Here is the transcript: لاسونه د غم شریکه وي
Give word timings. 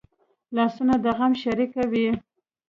لاسونه 0.55 0.95
د 1.03 1.05
غم 1.17 1.33
شریکه 1.43 1.83
وي 1.91 2.09